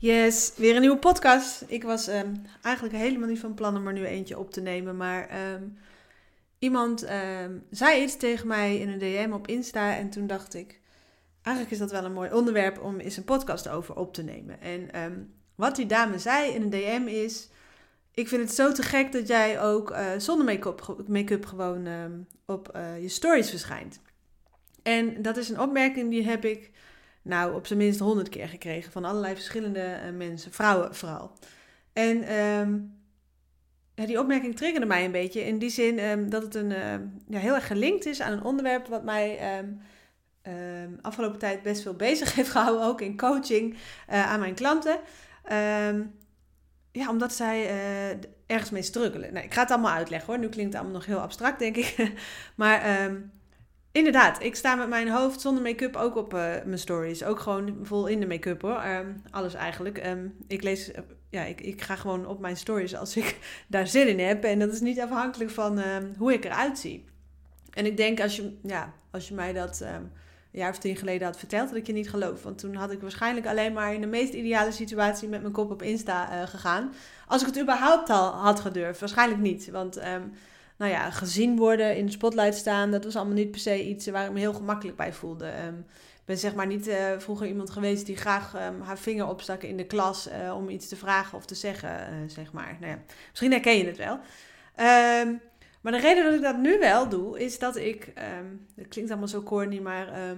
[0.00, 1.64] Yes, weer een nieuwe podcast.
[1.66, 4.96] Ik was um, eigenlijk helemaal niet van plan om er nu eentje op te nemen.
[4.96, 5.78] Maar um,
[6.58, 9.96] iemand um, zei iets tegen mij in een DM op Insta.
[9.96, 10.80] En toen dacht ik,
[11.42, 14.60] eigenlijk is dat wel een mooi onderwerp om eens een podcast over op te nemen.
[14.60, 17.48] En wat die dame zei in een DM is...
[18.14, 21.88] Ik vind het zo te gek dat jij ook uh, zonder make-up make gewoon
[22.46, 24.00] op uh, je stories verschijnt.
[24.82, 26.70] En dat is een opmerking die heb ik
[27.22, 31.32] nou op zijn minst honderd keer gekregen van allerlei verschillende uh, mensen, vrouwen vooral.
[31.92, 32.24] En
[33.94, 36.94] ja, die opmerking triggerde mij een beetje in die zin um, dat het een, uh,
[37.28, 39.38] ja, heel erg gelinkt is aan een onderwerp wat mij
[41.00, 44.98] afgelopen tijd best veel bezig heeft gehouden, ook in coaching uh, aan mijn klanten.
[46.92, 47.68] ja, omdat zij
[48.46, 49.32] ergens mee struggelen.
[49.32, 50.38] Nou, ik ga het allemaal uitleggen hoor.
[50.42, 52.12] Nu klinkt het allemaal nog heel abstract, denk ik.
[52.54, 53.10] maar
[53.92, 57.24] Inderdaad, ik sta met mijn hoofd zonder make-up ook op uh, mijn stories.
[57.24, 58.84] Ook gewoon vol in de make-up hoor.
[58.84, 60.06] Um, alles eigenlijk.
[60.06, 60.96] Um, ik lees, uh,
[61.28, 64.44] ja, ik, ik ga gewoon op mijn stories als ik daar zin in heb.
[64.44, 65.84] En dat is niet afhankelijk van uh,
[66.18, 67.04] hoe ik eruit zie.
[67.70, 70.10] En ik denk als je, ja, als je mij dat een
[70.50, 72.42] jaar of tien geleden had verteld, dat ik je niet geloof.
[72.42, 75.70] Want toen had ik waarschijnlijk alleen maar in de meest ideale situatie met mijn kop
[75.70, 76.92] op Insta gegaan.
[77.26, 79.00] Als ik het überhaupt al had gedurfd.
[79.00, 79.70] Waarschijnlijk niet.
[79.70, 80.00] Want
[80.80, 84.06] nou ja, gezien worden, in de spotlight staan, dat was allemaal niet per se iets
[84.06, 85.46] waar ik me heel gemakkelijk bij voelde.
[85.66, 89.28] Um, ik ben zeg maar niet uh, vroeger iemand geweest die graag um, haar vinger
[89.28, 92.76] opstak in de klas uh, om iets te vragen of te zeggen, uh, zeg maar.
[92.80, 94.12] Nou ja, misschien herken je het wel.
[95.22, 95.40] Um,
[95.80, 98.12] maar de reden dat ik dat nu wel doe, is dat ik,
[98.76, 100.36] het klinkt allemaal zo corny, maar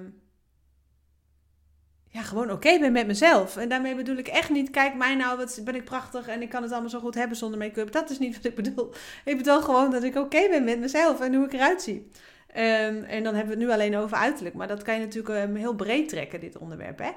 [2.13, 3.57] ja, gewoon oké ben met mezelf.
[3.57, 6.49] En daarmee bedoel ik echt niet, kijk mij nou, wat ben ik prachtig en ik
[6.49, 7.93] kan het allemaal zo goed hebben zonder make-up.
[7.93, 8.95] Dat is niet wat ik bedoel.
[9.25, 12.11] Ik bedoel gewoon dat ik oké ben met mezelf en hoe ik eruit zie.
[12.57, 15.49] Um, en dan hebben we het nu alleen over uiterlijk, maar dat kan je natuurlijk
[15.49, 16.99] um, heel breed trekken, dit onderwerp.
[16.99, 17.11] Hè?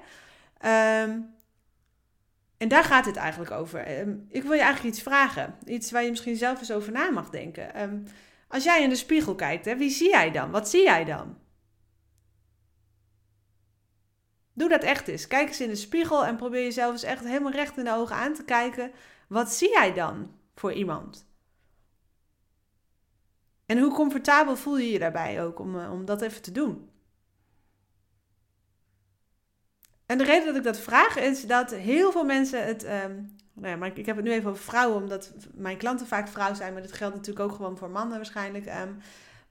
[1.03, 1.33] Um,
[2.57, 3.87] en daar gaat het eigenlijk over.
[4.29, 5.55] ik wil je eigenlijk iets vragen.
[5.65, 8.05] Iets waar je misschien zelf eens over na mag denken.
[8.47, 10.51] als jij in de spiegel kijkt, hè, wie zie jij dan?
[10.51, 11.37] Wat zie jij dan?
[14.55, 15.27] Doe dat echt eens.
[15.27, 18.15] Kijk eens in de spiegel en probeer jezelf eens echt helemaal recht in de ogen
[18.15, 18.91] aan te kijken.
[19.27, 21.27] Wat zie jij dan voor iemand?
[23.65, 26.89] En hoe comfortabel voel je je daarbij ook om, eh, om dat even te doen?
[30.05, 32.83] En de reden dat ik dat vraag is dat heel veel mensen het.
[32.83, 36.27] Um, nou ja, maar ik heb het nu even over vrouwen, omdat mijn klanten vaak
[36.27, 38.65] vrouw zijn, maar dat geldt natuurlijk ook gewoon voor mannen waarschijnlijk.
[38.65, 38.97] Um,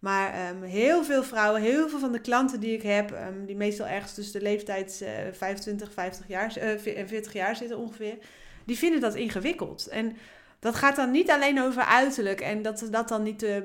[0.04, 3.56] maar um, heel veel vrouwen, heel veel van de klanten die ik heb, um, die
[3.56, 8.18] meestal ergens tussen de leeftijd uh, 25, 50 jaar, uh, 40 jaar zitten ongeveer,
[8.64, 9.86] die vinden dat ingewikkeld.
[9.86, 10.16] En
[10.58, 13.56] dat gaat dan niet alleen over uiterlijk en dat ze dat dan niet uh,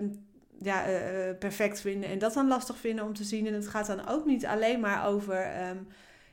[0.62, 0.98] ja, uh,
[1.40, 3.48] perfect vinden en dat dan lastig vinden om te zien.
[3.48, 5.52] En het gaat dan ook niet alleen maar over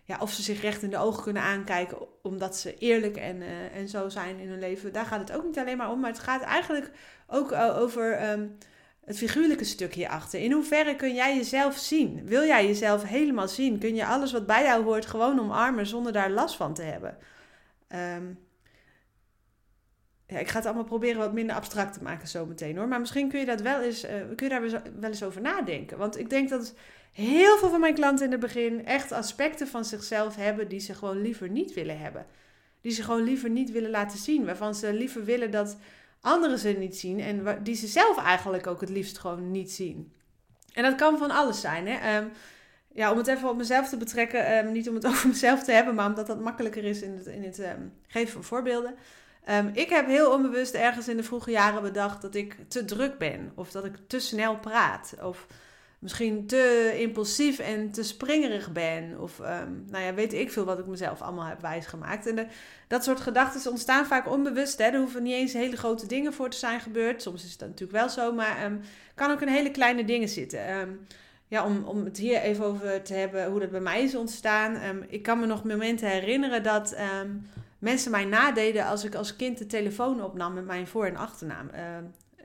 [0.04, 3.76] ja, of ze zich recht in de ogen kunnen aankijken omdat ze eerlijk en, uh,
[3.76, 4.92] en zo zijn in hun leven.
[4.92, 6.90] Daar gaat het ook niet alleen maar om, maar het gaat eigenlijk
[7.26, 8.18] ook over
[9.06, 10.40] het figuurlijke stukje achter.
[10.40, 12.26] In hoeverre kun jij jezelf zien?
[12.26, 13.78] Wil jij jezelf helemaal zien?
[13.78, 17.16] Kun je alles wat bij jou hoort gewoon omarmen zonder daar last van te hebben?
[17.88, 18.38] Um,
[20.26, 22.88] ja, ik ga het allemaal proberen wat minder abstract te maken zometeen hoor.
[22.88, 25.98] Maar misschien kun je, dat wel eens, uh, kun je daar wel eens over nadenken.
[25.98, 26.74] Want ik denk dat
[27.12, 30.94] heel veel van mijn klanten in het begin echt aspecten van zichzelf hebben die ze
[30.94, 32.26] gewoon liever niet willen hebben.
[32.80, 34.44] Die ze gewoon liever niet willen laten zien.
[34.44, 35.76] Waarvan ze liever willen dat
[36.26, 40.12] anderen ze niet zien en die ze zelf eigenlijk ook het liefst gewoon niet zien.
[40.72, 41.86] En dat kan van alles zijn.
[41.86, 42.18] Hè?
[42.18, 42.30] Um,
[42.92, 45.72] ja, om het even op mezelf te betrekken, um, niet om het over mezelf te
[45.72, 48.94] hebben, maar omdat dat makkelijker is in het, in het um, geven van voorbeelden.
[49.72, 53.52] ik heb heel onbewust ergens in de vroege jaren bedacht dat ik te druk ben,
[53.54, 55.46] of dat ik te snel praat, of
[55.98, 59.20] misschien te impulsief en te springerig ben.
[59.20, 62.26] Of um, nou ja, weet ik veel wat ik mezelf allemaal heb wijsgemaakt.
[62.26, 62.48] En
[62.88, 64.78] dat soort gedachten ontstaan vaak onbewust.
[64.78, 64.84] Hè.
[64.84, 67.22] Er hoeven niet eens hele grote dingen voor te zijn gebeurd.
[67.22, 68.80] Soms is dat natuurlijk wel zo, maar um,
[69.14, 70.78] kan ook in hele kleine dingen zitten.
[70.78, 71.06] Um,
[71.48, 75.04] ja, om, om het hier even over te hebben hoe dat bij mij is ontstaan.
[75.08, 76.96] ik kan me nog momenten herinneren dat
[77.78, 81.70] mensen mij nadeden als ik als kind de telefoon opnam met mijn voor- en achternaam.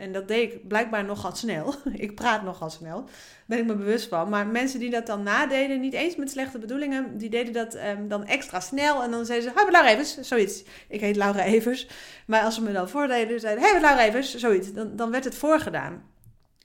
[0.01, 1.74] En dat deed ik blijkbaar nogal snel.
[1.94, 3.03] ik praat nogal snel.
[3.45, 4.30] Ben ik me bewust van.
[4.30, 8.07] Maar mensen die dat dan nadeden, niet eens met slechte bedoelingen, die deden dat um,
[8.07, 9.03] dan extra snel.
[9.03, 10.63] En dan zeiden ze: Hé, Laura Evers, zoiets.
[10.88, 11.88] Ik heet Laura Evers.
[12.25, 14.74] Maar als ze me dan voordeden, zeiden: Hé, Laura Evers, zoiets.
[14.74, 16.03] Dan, dan werd het voorgedaan.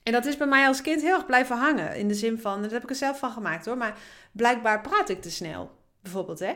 [0.03, 1.95] En dat is bij mij als kind heel erg blijven hangen.
[1.95, 3.77] In de zin van, dat heb ik er zelf van gemaakt hoor.
[3.77, 3.97] Maar
[4.31, 5.71] blijkbaar praat ik te snel.
[6.01, 6.53] Bijvoorbeeld, hè.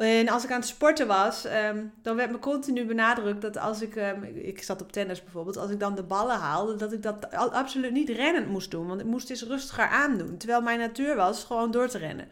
[0.00, 3.82] En als ik aan het sporten was, ehm, dan werd me continu benadrukt dat als
[3.82, 7.02] ik, um, ik zat op tennis bijvoorbeeld, als ik dan de ballen haalde, dat ik
[7.02, 8.86] dat absoluut niet rennend moest doen.
[8.86, 10.36] Want ik moest eens rustiger aandoen.
[10.36, 12.28] Terwijl mijn natuur was gewoon door te rennen.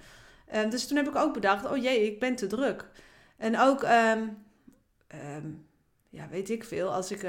[0.55, 2.89] Um, dus toen heb ik ook bedacht, oh jee, ik ben te druk.
[3.37, 3.83] En ook,
[6.11, 7.27] ja, weet ik veel, als ik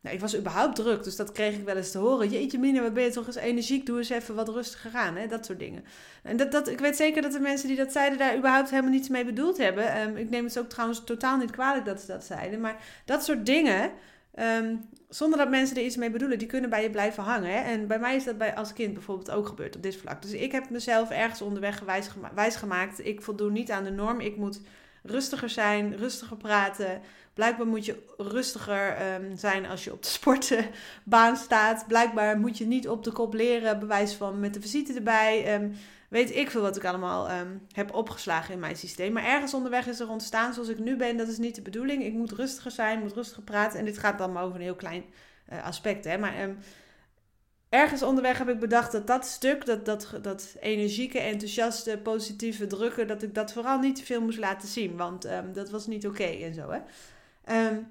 [0.00, 2.28] nou, ik was überhaupt druk, dus dat kreeg ik wel eens te horen.
[2.28, 5.16] Jeetje Mine, wat ben je toch eens energiek, doe eens even wat rustiger aan.
[5.16, 5.26] Hè?
[5.26, 5.84] Dat soort dingen.
[6.22, 8.90] En dat, dat, ik weet zeker dat de mensen die dat zeiden daar überhaupt helemaal
[8.90, 10.00] niets mee bedoeld hebben.
[10.00, 12.60] Um, ik neem het ook trouwens totaal niet kwalijk dat ze dat zeiden.
[12.60, 13.90] Maar dat soort dingen,
[14.38, 17.50] um, zonder dat mensen er iets mee bedoelen, die kunnen bij je blijven hangen.
[17.50, 17.60] Hè?
[17.60, 20.22] En bij mij is dat bij, als kind bijvoorbeeld ook gebeurd op dit vlak.
[20.22, 21.82] Dus ik heb mezelf ergens onderweg
[22.34, 23.06] wijs gemaakt.
[23.06, 24.20] Ik voldoen niet aan de norm.
[24.20, 24.60] Ik moet
[25.02, 27.00] rustiger zijn, rustiger praten.
[27.40, 31.84] Blijkbaar moet je rustiger um, zijn als je op de sportbaan staat.
[31.88, 35.54] Blijkbaar moet je niet op de kop leren, bewijs van met de visite erbij.
[35.54, 35.72] Um,
[36.08, 39.12] weet ik veel wat ik allemaal um, heb opgeslagen in mijn systeem.
[39.12, 41.16] Maar ergens onderweg is er ontstaan zoals ik nu ben.
[41.16, 42.04] Dat is niet de bedoeling.
[42.04, 43.78] Ik moet rustiger zijn, moet rustiger praten.
[43.78, 45.04] En dit gaat dan maar over een heel klein
[45.52, 46.04] uh, aspect.
[46.04, 46.18] Hè?
[46.18, 46.34] Maar
[47.68, 53.04] ergens onderweg heb ik bedacht dat dat stuk, dat, dat, dat energieke, enthousiaste, positieve, drukke,
[53.04, 54.96] dat ik dat vooral niet te veel moest laten zien.
[54.96, 56.70] Want dat was niet oké en zo.
[56.70, 56.78] Hè?
[57.50, 57.88] Um,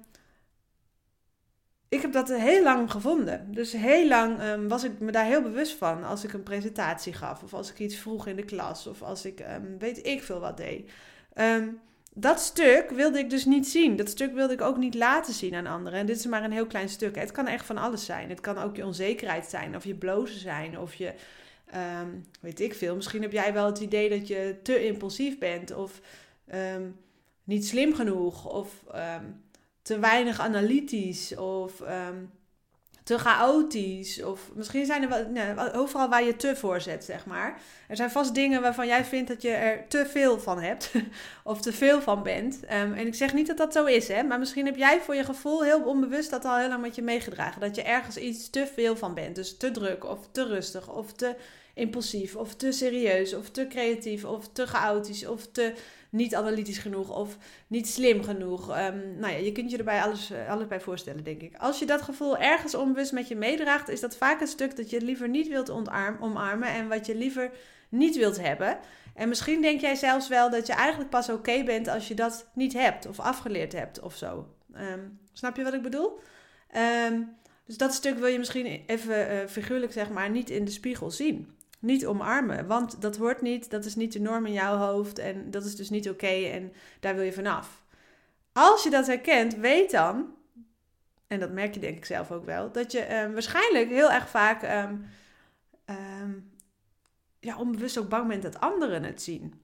[1.88, 3.52] ik heb dat heel lang gevonden.
[3.54, 7.12] Dus heel lang um, was ik me daar heel bewust van als ik een presentatie
[7.12, 9.44] gaf, of als ik iets vroeg in de klas, of als ik
[9.78, 10.90] weet ik veel wat deed.
[12.14, 13.96] dat stuk wilde ik dus niet zien.
[13.96, 15.98] Dat stuk wilde ik ook niet laten zien aan anderen.
[15.98, 17.16] En dit is maar een heel klein stuk.
[17.16, 18.28] Het kan echt van alles zijn.
[18.28, 21.12] Het kan ook je onzekerheid zijn, of je blozen zijn, of je,
[22.40, 22.96] weet ik veel.
[22.96, 26.00] Misschien heb jij wel het idee dat je te impulsief bent, of
[27.44, 28.84] niet slim genoeg, of
[29.82, 31.82] te weinig analytisch, of
[33.10, 34.22] te chaotisch.
[34.22, 37.60] Of misschien zijn er wel, nee, overal waar je te voor zet, zeg maar.
[37.88, 40.92] Er zijn vast dingen waarvan jij vindt dat je er te veel van hebt.
[41.44, 42.54] of te veel van bent.
[42.62, 44.22] Um, en ik zeg niet dat dat zo is, hè.
[44.22, 47.02] Maar misschien heb jij voor je gevoel heel onbewust dat al heel lang met je
[47.02, 47.60] meegedragen.
[47.60, 49.34] Dat je ergens iets te veel van bent.
[49.34, 51.34] Dus te druk, of te rustig, of te
[51.80, 55.74] impulsief, of te serieus, of te creatief, of te chaotisch, of te
[56.10, 57.36] niet analytisch genoeg of
[57.66, 58.78] niet slim genoeg.
[58.78, 61.56] Um, nou ja, je kunt je erbij alles, uh, alles bij voorstellen, denk ik.
[61.56, 64.90] Als je dat gevoel ergens onbewust met je meedraagt, is dat vaak een stuk dat
[64.90, 65.70] je liever niet wilt
[66.20, 67.50] omarmen en wat je liever
[67.88, 68.78] niet wilt hebben.
[69.14, 72.50] En misschien denk jij zelfs wel dat je eigenlijk pas oké bent als je dat
[72.54, 74.46] niet hebt of afgeleerd hebt of zo.
[74.76, 76.20] Um, snap je wat ik bedoel?
[77.08, 77.36] Um,
[77.66, 81.10] dus dat stuk wil je misschien even uh, figuurlijk zeg maar niet in de spiegel
[81.10, 82.66] zien niet omarmen.
[82.66, 85.76] Want dat hoort niet, dat is niet de norm in jouw hoofd en dat is
[85.76, 87.84] dus niet oké en daar wil je vanaf.
[88.52, 90.34] Als je dat herkent, weet dan,
[91.26, 94.28] en dat merk je denk ik zelf ook wel, dat je um, waarschijnlijk heel erg
[94.28, 95.04] vaak um,
[96.20, 96.50] um,
[97.40, 99.54] ja, onbewust ook bang bent dat anderen het zien.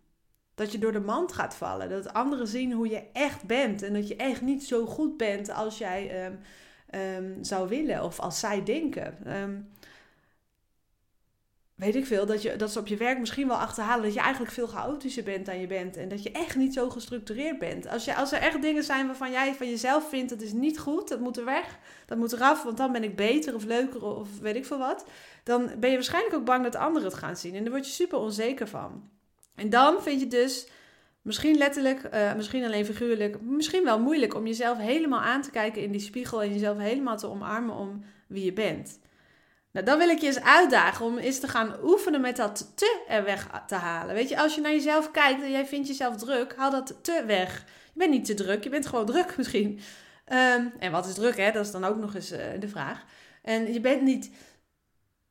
[0.54, 1.88] Dat je door de mand gaat vallen.
[1.88, 3.82] Dat anderen zien hoe je echt bent.
[3.82, 6.32] En dat je echt niet zo goed bent als jij
[7.40, 9.16] zou willen of als zij denken
[11.76, 14.20] weet ik veel, dat, je, dat ze op je werk misschien wel achterhalen dat je
[14.20, 15.96] eigenlijk veel chaotischer bent dan je bent.
[15.96, 17.88] En dat je echt niet zo gestructureerd bent.
[17.88, 20.78] Als, je, als er echt dingen zijn waarvan jij van jezelf vindt dat is niet
[20.78, 24.04] goed, dat moet er weg, dat moet eraf, want dan ben ik beter of leuker
[24.04, 25.06] of weet ik veel wat.
[25.42, 27.54] Dan ben je waarschijnlijk ook bang dat anderen het gaan zien.
[27.54, 29.10] En daar word je super onzeker van.
[29.54, 30.68] En dan vind je dus
[31.22, 35.82] misschien letterlijk, uh, misschien alleen figuurlijk, misschien wel moeilijk om jezelf helemaal aan te kijken
[35.82, 38.98] in die spiegel en jezelf helemaal te omarmen om wie je bent.
[39.76, 43.04] Nou, dan wil ik je eens uitdagen om eens te gaan oefenen met dat te
[43.08, 44.14] er weg te halen.
[44.14, 47.22] Weet je, als je naar jezelf kijkt en jij vindt jezelf druk, haal dat te
[47.26, 47.64] weg.
[47.92, 49.80] Je bent niet te druk, je bent gewoon druk misschien.
[50.32, 51.50] Um, en wat is druk, hè?
[51.52, 53.04] Dat is dan ook nog eens uh, de vraag.
[53.42, 54.30] En je bent niet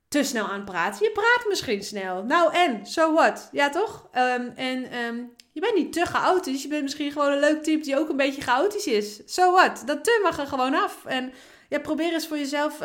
[0.08, 1.06] te snel aan het praten.
[1.06, 2.24] Je praat misschien snel.
[2.24, 3.50] Nou en, so what?
[3.52, 4.10] Ja, toch?
[4.14, 6.62] Um, en um, je bent niet te chaotisch.
[6.62, 9.22] Je bent misschien gewoon een leuk type die ook een beetje chaotisch is.
[9.26, 9.84] So what?
[9.86, 11.06] Dat te mag er gewoon af.
[11.06, 11.34] En
[11.70, 12.80] ja, probeer eens voor jezelf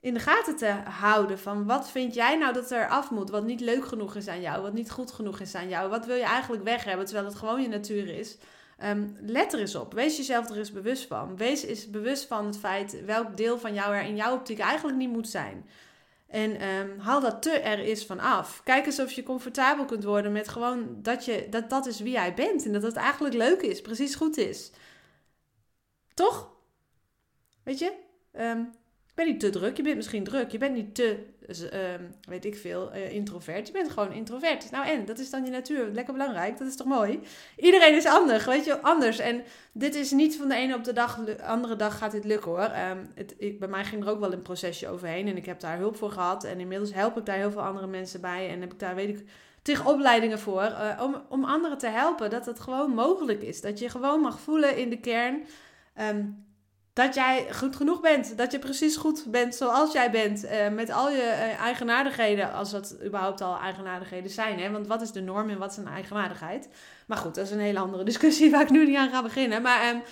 [0.00, 3.44] in de gaten te houden van wat vind jij nou dat er af moet, wat
[3.44, 6.16] niet leuk genoeg is aan jou, wat niet goed genoeg is aan jou, wat wil
[6.16, 8.36] je eigenlijk weg hebben terwijl het gewoon je natuur is.
[8.84, 9.92] Um, let er eens op.
[9.92, 11.36] Wees jezelf er eens bewust van.
[11.36, 14.98] Wees eens bewust van het feit welk deel van jou er in jouw optiek eigenlijk
[14.98, 15.68] niet moet zijn.
[16.26, 18.60] En um, haal dat te er is van af.
[18.64, 22.12] Kijk eens of je comfortabel kunt worden met gewoon dat, je, dat dat is wie
[22.12, 22.64] jij bent.
[22.64, 24.70] En dat het eigenlijk leuk is, precies goed is.
[26.14, 26.50] Toch?
[27.62, 27.92] Weet je?
[28.32, 28.70] Um,
[29.20, 29.76] je bent niet te druk.
[29.76, 30.50] Je bent misschien druk.
[30.50, 31.18] Je bent niet te,
[31.70, 33.66] ehm, weet ik veel, uh, introvert.
[33.66, 34.70] Je bent gewoon introvert.
[34.70, 35.90] Nou en, dat is dan je natuur.
[35.92, 36.58] Lekker belangrijk.
[36.58, 37.20] Dat is toch mooi?
[37.56, 39.18] Iedereen is anders, weet je, anders.
[39.18, 42.50] En dit is niet van de ene op de dag, andere dag gaat dit lukken
[42.50, 42.70] hoor.
[42.90, 45.28] Um, het, ik, bij mij ging er ook wel een procesje overheen.
[45.28, 46.44] En ik heb daar hulp voor gehad.
[46.44, 48.48] En inmiddels help ik daar heel veel andere mensen bij.
[48.48, 49.26] En heb ik daar, weet ik
[49.62, 50.62] tegen opleidingen voor.
[50.62, 52.30] Uh, om, om anderen te helpen.
[52.30, 53.60] Dat het gewoon mogelijk is.
[53.60, 55.44] Dat je gewoon mag voelen in de kern.
[56.00, 56.48] Um,
[56.92, 58.36] dat jij goed genoeg bent.
[58.36, 60.44] Dat je precies goed bent zoals jij bent.
[60.44, 62.52] Uh, met al je uh, eigenaardigheden.
[62.52, 64.58] Als dat überhaupt al eigenaardigheden zijn.
[64.58, 64.70] Hè?
[64.70, 66.68] Want wat is de norm en wat is een eigenaardigheid?
[67.06, 69.62] Maar goed, dat is een hele andere discussie waar ik nu niet aan ga beginnen.
[69.62, 70.02] Maar um,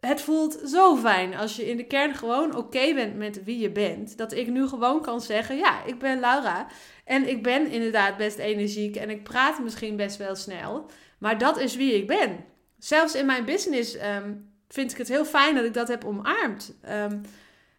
[0.00, 3.70] het voelt zo fijn als je in de kern gewoon oké bent met wie je
[3.70, 4.16] bent.
[4.16, 6.66] Dat ik nu gewoon kan zeggen: Ja, ik ben Laura.
[7.04, 8.96] En ik ben inderdaad best energiek.
[8.96, 10.90] En ik praat misschien best wel snel.
[11.18, 12.44] Maar dat is wie ik ben.
[12.78, 13.94] Zelfs in mijn business.
[13.94, 16.74] Um, vind ik het heel fijn dat ik dat heb omarmd.
[16.90, 17.20] Um,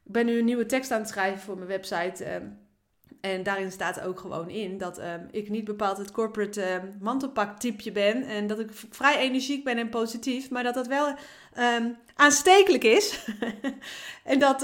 [0.06, 2.34] ik ben nu een nieuwe tekst aan het schrijven voor mijn website.
[2.34, 2.62] Um,
[3.22, 7.92] en daarin staat ook gewoon in dat um, ik niet bepaald het corporate mantelpak typeje
[7.92, 8.24] ben.
[8.24, 10.50] En dat ik vrij energiek ben en positief.
[10.50, 11.16] Maar dat dat wel
[12.16, 13.28] aanstekelijk is.
[14.24, 14.62] en dat,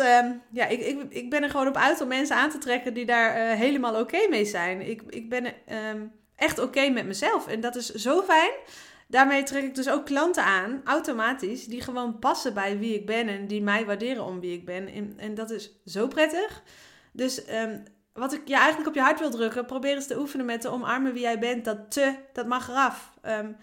[0.51, 3.05] ja, ik, ik, ik ben er gewoon op uit om mensen aan te trekken die
[3.05, 4.89] daar uh, helemaal oké mee zijn.
[4.89, 5.53] Ik, ik ben
[6.35, 7.47] echt oké met mezelf.
[7.47, 8.51] En dat is zo fijn
[9.09, 13.27] daarmee trek ik dus ook klanten aan, automatisch, die gewoon passen bij wie ik ben
[13.27, 14.87] en die mij waarderen om wie ik ben.
[14.87, 16.63] En, en dat is zo prettig.
[17.11, 20.45] Dus um, wat ik je eigenlijk op je hart wil drukken, probeer eens te oefenen
[20.45, 21.65] met te omarmen wie jij bent.
[21.65, 23.13] Dat te, dat mag eraf.
[23.25, 23.57] Um,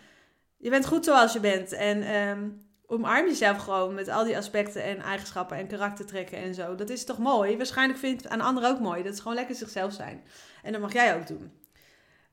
[0.57, 1.73] je bent goed zoals je bent.
[1.73, 6.75] En um, omarm jezelf gewoon met al die aspecten en eigenschappen en karaktertrekken en zo.
[6.75, 7.57] Dat is toch mooi?
[7.57, 9.03] Waarschijnlijk vindt het aan anderen ook mooi.
[9.03, 10.25] Dat is gewoon lekker zichzelf zijn.
[10.62, 11.53] En dat mag jij ook doen.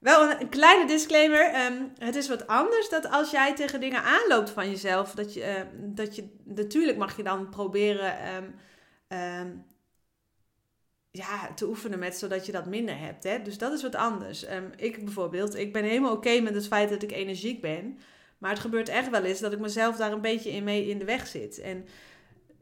[0.03, 1.65] Wel een, kleine disclaimer.
[1.65, 5.39] Um, het is wat anders dat als jij tegen dingen aanloopt van jezelf, dat je,
[5.39, 8.55] uh, dat je natuurlijk mag je dan proberen um,
[9.17, 9.65] um,
[11.11, 13.23] ja, te oefenen met, zodat je dat minder hebt.
[13.23, 13.41] Hè?
[13.41, 14.45] Dus dat is wat anders.
[14.75, 17.99] ik bijvoorbeeld, ik ben helemaal oké met het feit dat ik energiek ben.
[18.37, 20.99] Maar het gebeurt echt wel eens dat ik mezelf daar een beetje in mee in
[20.99, 21.59] de weg zit.
[21.59, 21.85] En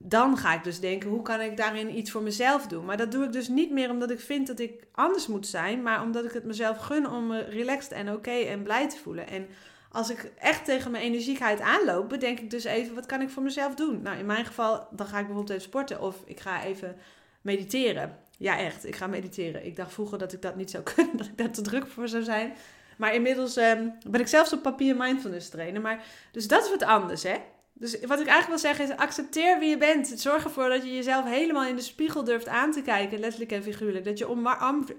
[0.03, 2.85] dan ga ik dus denken, hoe kan ik daarin iets voor mezelf doen?
[2.85, 5.81] Maar dat doe ik dus niet meer omdat ik vind dat ik anders moet zijn,
[5.81, 9.27] maar omdat ik het mezelf gun om me relaxed en oké en blij te voelen.
[9.27, 9.47] En
[9.91, 13.43] als ik echt tegen mijn energiekheid aanloop, bedenk ik dus even, wat kan ik voor
[13.43, 14.01] mezelf doen?
[14.01, 16.95] Nou, in mijn geval, dan ga ik bijvoorbeeld even sporten of ik ga even
[17.41, 18.17] mediteren.
[18.37, 19.65] Ja, echt, ik ga mediteren.
[19.65, 22.07] Ik dacht vroeger dat ik dat niet zou kunnen, dat ik daar te druk voor
[22.07, 22.53] zou zijn.
[22.97, 25.81] Maar inmiddels um, ben ik zelfs op papier mindfulness trainen.
[25.81, 27.35] Maar, dus dat is wat anders, hè?
[27.73, 30.07] Dus wat ik eigenlijk wil zeggen is: accepteer wie je bent.
[30.15, 33.63] Zorg ervoor dat je jezelf helemaal in de spiegel durft aan te kijken, letterlijk en
[33.63, 34.05] figuurlijk.
[34.05, 34.29] Dat je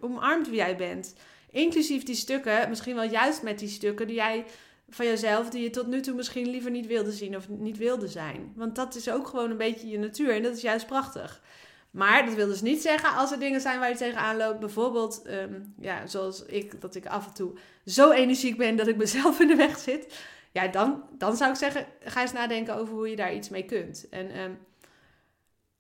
[0.00, 1.14] omarmt, wie jij bent.
[1.50, 4.44] Inclusief die stukken, misschien wel juist met die stukken die jij
[4.88, 8.08] van jezelf, die je tot nu toe misschien liever niet wilde zien of niet wilde
[8.08, 8.52] zijn.
[8.56, 11.42] Want dat is ook gewoon een beetje je natuur en dat is juist prachtig.
[11.90, 14.58] Maar dat wil dus niet zeggen als er dingen zijn waar je tegenaan loopt.
[14.58, 17.52] Bijvoorbeeld, um, ja, zoals ik, dat ik af en toe
[17.86, 20.14] zo energiek ben dat ik mezelf in de weg zit
[20.52, 23.64] ja, dan, dan zou ik zeggen, ga eens nadenken over hoe je daar iets mee
[23.64, 24.08] kunt.
[24.08, 24.58] En um,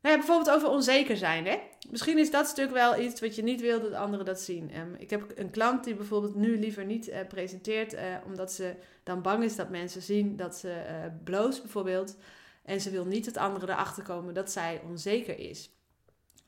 [0.00, 1.46] nou ja, bijvoorbeeld over onzeker zijn.
[1.46, 1.58] Hè?
[1.90, 4.76] Misschien is dat stuk wel iets wat je niet wil dat anderen dat zien.
[4.78, 8.74] Um, ik heb een klant die bijvoorbeeld nu liever niet uh, presenteert, uh, omdat ze
[9.02, 10.82] dan bang is dat mensen zien dat ze
[11.28, 12.16] uh, bijvoorbeeld.
[12.64, 15.70] En ze wil niet dat anderen erachter komen dat zij onzeker is.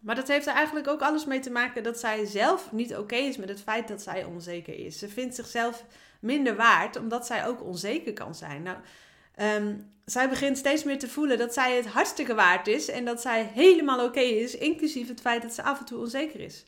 [0.00, 3.16] Maar dat heeft er eigenlijk ook alles mee te maken dat zij zelf niet oké
[3.16, 4.99] is met het feit dat zij onzeker is.
[4.99, 5.85] Ze vindt zichzelf
[6.25, 8.62] minder waard, omdat zij ook onzeker kan zijn.
[8.62, 8.76] Nou,
[9.62, 13.21] um, zij begint steeds meer te voelen dat zij het hartstikke waard is en dat
[13.21, 16.64] zij helemaal oké is, inclusief het feit dat ze af en toe onzeker is.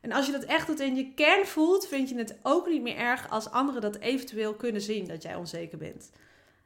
[0.00, 2.82] En als je dat echt tot in je kern voelt, vind je het ook niet
[2.82, 6.10] meer erg als anderen dat eventueel kunnen zien dat jij onzeker bent.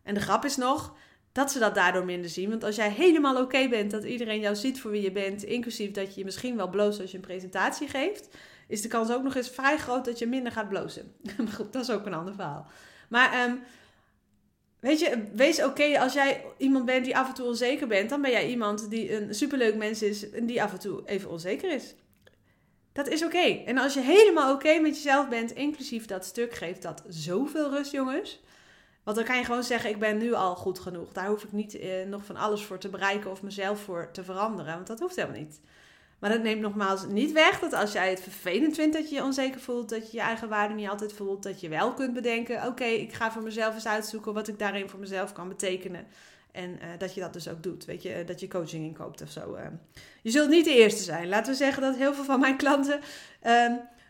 [0.02, 0.94] En de grap is nog
[1.32, 2.50] dat ze dat daardoor minder zien.
[2.50, 5.90] Want als jij helemaal oké bent dat iedereen jou ziet voor wie je bent, inclusief
[5.90, 8.28] dat je misschien wel bloost als je een presentatie geeft,
[8.68, 11.12] is de kans ook nog eens vrij groot dat je minder gaat blozen.
[11.44, 12.66] maar goed, dat is ook een ander verhaal.
[13.08, 13.62] Maar um,
[14.80, 18.22] weet je, wees oké als jij iemand bent die af en toe onzeker bent, dan
[18.22, 21.70] ben jij iemand die een superleuk mens is en die af en toe even onzeker
[21.70, 21.94] is.
[22.92, 23.62] Dat is oké.
[23.66, 27.92] En als je helemaal oké met jezelf bent, inclusief dat stuk, geeft dat zoveel rust,
[27.92, 28.42] jongens.
[29.04, 31.12] Want dan kan je gewoon zeggen, ik ben nu al goed genoeg.
[31.12, 34.24] Daar hoef ik niet eh, nog van alles voor te bereiken of mezelf voor te
[34.24, 34.74] veranderen.
[34.74, 35.60] Want dat hoeft helemaal niet.
[36.18, 39.22] Maar dat neemt nogmaals niet weg dat als jij het vervelend vindt dat je je
[39.22, 42.66] onzeker voelt, dat je je eigen waarde niet altijd voelt, dat je wel kunt bedenken:
[42.66, 46.06] oké, ik ga voor mezelf eens uitzoeken wat ik daarin voor mezelf kan betekenen.
[46.52, 47.84] En uh, dat je dat dus ook doet.
[47.84, 49.56] Weet je, eh, dat je coaching inkoopt of zo.
[49.56, 49.66] Uh.
[50.22, 51.28] Je zult niet de eerste zijn.
[51.28, 53.00] Laten we zeggen dat heel veel van mijn klanten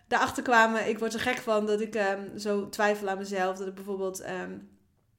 [0.08, 0.88] daarachter kwamen.
[0.88, 3.56] Ik word er gek van dat ik um, zo twijfel aan mezelf.
[3.56, 4.68] Dat ik bijvoorbeeld um,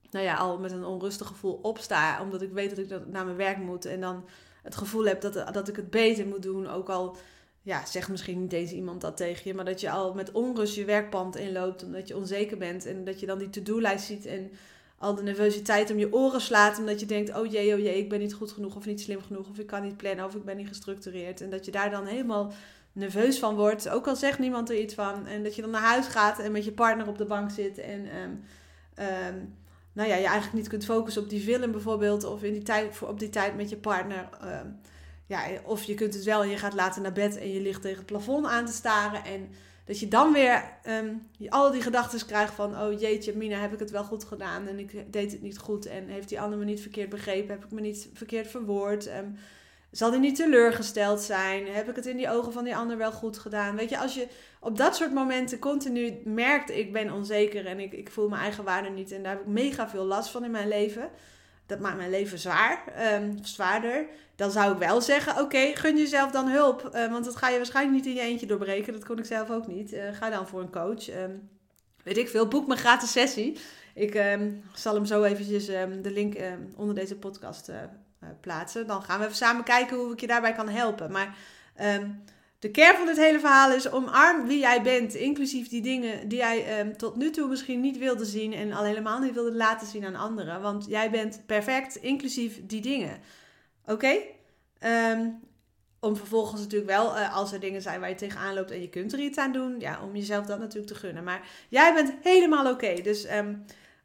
[0.09, 2.21] nou ja, al met een onrustig gevoel opsta.
[2.21, 3.85] Omdat ik weet dat ik naar mijn werk moet.
[3.85, 4.25] En dan
[4.65, 6.67] het gevoel heb dat, dat ik het beter moet doen.
[6.67, 7.17] Ook al
[7.61, 10.75] ja, zeg misschien niet deze iemand dat tegen je, maar dat je al met onrust
[10.75, 12.85] je werkpand inloopt omdat je onzeker bent.
[12.85, 14.51] En dat je dan die to-do-lijst ziet en
[14.97, 16.79] al de nervositeit om je oren slaat.
[16.79, 19.21] Omdat je denkt, oh jee, oh jee, ik ben niet goed genoeg of niet slim
[19.21, 19.49] genoeg.
[19.49, 21.41] Of ik kan niet plannen of ik ben niet gestructureerd.
[21.41, 22.53] En dat je daar dan helemaal
[22.91, 23.89] nerveus van wordt.
[23.89, 25.27] Ook al zegt niemand er iets van.
[25.27, 27.77] En dat je dan naar huis gaat en met je partner op de bank zit.
[27.77, 28.43] En um,
[29.29, 29.55] um,
[29.95, 32.23] nou ja, je eigenlijk niet kunt focussen op die film bijvoorbeeld.
[32.23, 34.29] Of in die tijd, op die tijd met je partner.
[34.43, 34.79] Um,
[35.25, 37.81] ja, of je kunt het wel en je gaat later naar bed en je ligt
[37.81, 39.23] tegen het plafond aan te staren.
[39.23, 39.49] En
[39.85, 42.81] dat je dan weer um, al die gedachten krijgt van...
[42.81, 45.85] oh jeetje, Mina, heb ik het wel goed gedaan en ik deed het niet goed...
[45.85, 49.07] en heeft die ander me niet verkeerd begrepen, heb ik me niet verkeerd verwoord...
[49.07, 49.35] Um,
[49.97, 51.67] zal die niet teleurgesteld zijn?
[51.67, 53.75] Heb ik het in die ogen van die ander wel goed gedaan?
[53.75, 54.27] Weet je, als je
[54.59, 56.69] op dat soort momenten continu merkt...
[56.69, 59.11] ik ben onzeker en ik, ik voel mijn eigen waarde niet...
[59.11, 61.09] en daar heb ik mega veel last van in mijn leven
[61.65, 62.83] dat maakt mijn leven zwaar,
[63.13, 64.05] um, zwaarder.
[64.35, 66.89] Dan zou ik wel zeggen, oké, gun jezelf dan hulp.
[66.93, 68.93] Uh, want dat ga je waarschijnlijk niet in je eentje doorbreken.
[68.93, 69.93] Dat kon ik zelf ook niet.
[69.93, 71.09] Uh, ga dan voor een coach.
[71.09, 71.49] Um,
[72.03, 73.57] weet ik veel, boek mijn gratis sessie.
[73.93, 76.35] Ik um, zal hem zo eventjes de link
[76.75, 77.75] onder deze podcast uh,
[78.41, 78.87] plaatsen.
[78.87, 81.11] Dan gaan we even samen kijken hoe ik je daarbij kan helpen.
[81.11, 81.35] Maar
[82.65, 85.13] de kern van dit hele verhaal is omarm wie jij bent.
[85.13, 88.53] Inclusief die dingen die jij um, tot nu toe misschien niet wilde zien.
[88.53, 90.61] En al helemaal niet wilde laten zien aan anderen.
[90.61, 93.19] Want jij bent perfect, inclusief die dingen.
[93.85, 94.15] Oké?
[94.85, 95.39] Um,
[95.99, 98.89] om vervolgens natuurlijk wel, uh, als er dingen zijn waar je tegenaan loopt en je
[98.89, 99.79] kunt er iets aan doen.
[99.79, 101.23] Ja, om jezelf dat natuurlijk te gunnen.
[101.23, 102.93] Maar jij bent helemaal oké.
[103.01, 103.27] Dus...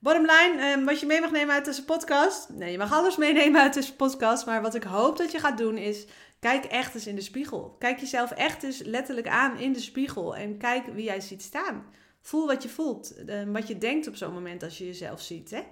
[0.01, 2.49] Bottom line, wat je mee mag nemen uit deze podcast.
[2.49, 4.47] Nee, je mag alles meenemen uit deze podcast.
[4.47, 6.07] Maar wat ik hoop dat je gaat doen is
[6.41, 7.77] Kijk echt eens in de spiegel.
[7.79, 11.85] Kijk jezelf echt eens letterlijk aan in de spiegel en kijk wie jij ziet staan.
[12.21, 13.15] Voel wat je voelt,
[13.47, 15.51] wat je denkt op zo'n moment als je jezelf ziet.
[15.51, 15.63] Hè?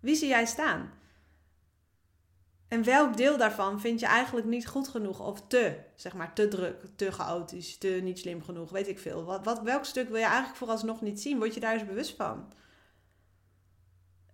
[0.00, 0.92] Wie zie jij staan?
[2.68, 6.48] En welk deel daarvan vind je eigenlijk niet goed genoeg of te, zeg maar, te
[6.48, 9.24] druk, te chaotisch, te niet slim genoeg, weet ik veel.
[9.24, 11.38] Wat, wat, welk stuk wil je eigenlijk vooralsnog niet zien?
[11.38, 12.52] Word je daar eens bewust van?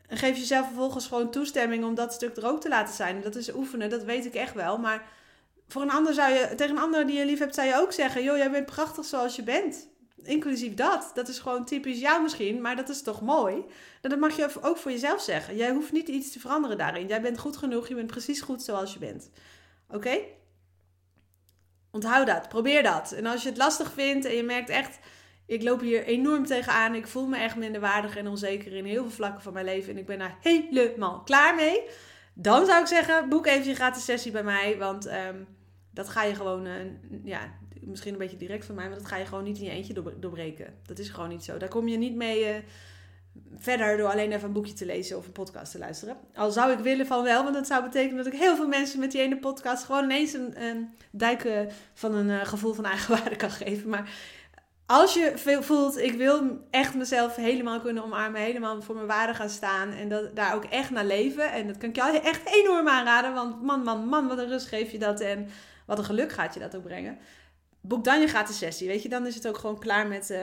[0.07, 3.21] En geef jezelf vervolgens gewoon toestemming om dat stuk er ook te laten zijn.
[3.21, 4.79] Dat is oefenen, dat weet ik echt wel.
[4.79, 5.09] Maar
[5.69, 7.93] voor een ander zou je, tegen een ander die je lief hebt, zou je ook
[7.93, 9.89] zeggen: joh, jij bent prachtig zoals je bent.
[10.23, 11.11] Inclusief dat.
[11.15, 13.55] Dat is gewoon typisch jou misschien, maar dat is toch mooi?
[14.01, 15.57] En dat mag je ook voor jezelf zeggen.
[15.57, 17.07] Jij hoeft niet iets te veranderen daarin.
[17.07, 19.31] Jij bent goed genoeg, je bent precies goed zoals je bent.
[19.89, 20.19] Oké?
[21.91, 23.13] Onthoud dat, probeer dat.
[23.13, 24.99] En als je het lastig vindt en je merkt echt,
[25.47, 29.11] ik loop hier enorm tegenaan, ik voel me echt minderwaardig en onzeker in heel veel
[29.11, 31.83] vlakken van mijn leven en ik ben daar helemaal klaar mee
[32.35, 34.79] dan zou ik zeggen, boek even je gratis sessie bij mij.
[34.79, 35.47] Want um,
[35.91, 36.75] dat ga je gewoon, uh,
[37.25, 39.71] ja, misschien een beetje direct van mij, maar dat ga je gewoon niet in je
[39.71, 40.75] eentje doorbreken.
[40.87, 41.57] Dat is gewoon niet zo.
[41.57, 42.55] Daar kom je niet mee uh,
[43.57, 46.17] verder door alleen even een boekje te lezen of een podcast te luisteren.
[46.35, 49.01] Al zou ik willen van wel, want dat zou betekenen dat ik heel veel mensen
[49.01, 53.51] met die ene podcast gewoon ineens een, een duiken van een gevoel van eigenwaarde kan
[53.51, 53.89] geven.
[53.89, 54.11] Maar
[54.87, 59.51] als je voelt, ik wil echt mezelf helemaal kunnen omarmen, helemaal voor mijn waarde gaan
[59.51, 61.53] staan en dat, daar ook echt naar leven.
[61.53, 64.67] En dat kan ik jou echt enorm aanraden, want man, man, man, wat een rust
[64.67, 65.49] geef je dat en
[65.87, 67.19] wat een geluk gaat je dat ook brengen.
[67.81, 70.39] Boek dan je gratis sessie, weet je, dan is het ook gewoon klaar met uh,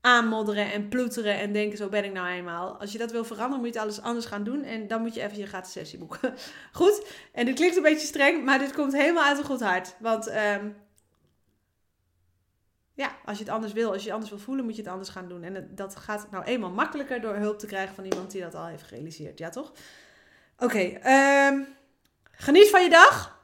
[0.00, 2.80] aanmodderen en ploeteren en denken, zo ben ik nou eenmaal.
[2.80, 5.22] Als je dat wil veranderen, moet je alles anders gaan doen en dan moet je
[5.22, 6.34] even je gratis sessie boeken.
[6.72, 9.96] Goed, en dit klinkt een beetje streng, maar dit komt helemaal uit een goed hart,
[10.00, 10.28] want...
[10.28, 10.84] Um,
[12.96, 14.90] ja, als je het anders wil, als je het anders wil voelen, moet je het
[14.90, 15.42] anders gaan doen.
[15.42, 18.66] En dat gaat nou eenmaal makkelijker door hulp te krijgen van iemand die dat al
[18.66, 19.38] heeft gerealiseerd.
[19.38, 19.72] Ja, toch?
[20.58, 21.60] Oké, ehm,
[22.30, 23.40] geniet van je dag,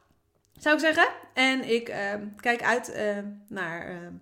[0.58, 1.08] zou ik zeggen.
[1.34, 4.12] En ik ehm, kijk uit uh, naar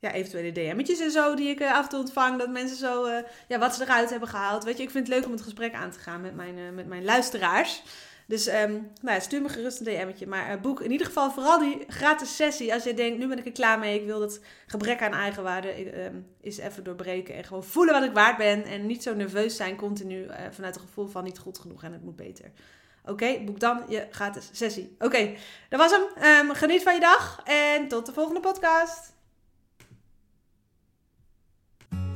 [0.00, 2.38] ja, eventuele DM'tjes en zo die ik eh, af en toe ontvang.
[2.38, 4.64] Dat mensen zo, eh, ja, wat ze eruit hebben gehaald.
[4.64, 6.86] Weet je, ik vind het leuk om het gesprek aan te gaan met mijn, met
[6.86, 7.82] mijn luisteraars.
[8.30, 10.26] Dus um, nou stuur me gerust een DM'tje.
[10.26, 12.72] Maar uh, boek in ieder geval vooral die gratis sessie.
[12.72, 14.00] Als je denkt, nu ben ik er klaar mee.
[14.00, 17.34] Ik wil dat gebrek aan eigenwaarde um, is even doorbreken.
[17.34, 18.64] En gewoon voelen wat ik waard ben.
[18.64, 21.92] En niet zo nerveus zijn continu uh, vanuit het gevoel van niet goed genoeg en
[21.92, 22.50] het moet beter.
[23.04, 24.96] Oké, boek dan je gratis sessie.
[24.98, 25.32] Oké,
[25.68, 26.46] dat was hem.
[26.48, 29.12] Um, geniet van je dag en tot de volgende podcast.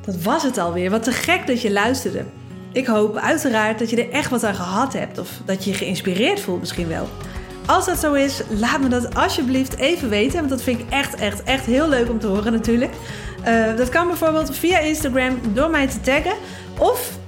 [0.05, 0.91] Dat was het alweer.
[0.91, 2.44] Wat te gek dat je luisterde.
[2.75, 5.77] Ik hoop uiteraard dat je er echt wat aan gehad hebt of dat je je
[5.77, 7.09] geïnspireerd voelt misschien wel.
[7.67, 11.15] Als dat zo is, laat me dat alsjeblieft even weten, want dat vind ik echt,
[11.15, 12.93] echt, echt heel leuk om te horen natuurlijk.
[13.47, 16.35] Uh, dat kan bijvoorbeeld via Instagram door mij te taggen
[16.79, 17.19] of